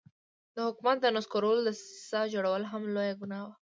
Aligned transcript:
د 0.55 0.57
حکومت 0.67 0.97
د 1.01 1.05
نسکورولو 1.15 1.61
دسیسه 1.67 2.19
جوړول 2.33 2.61
هم 2.71 2.83
لویه 2.95 3.15
ګناه 3.21 3.43
وه. 3.47 3.53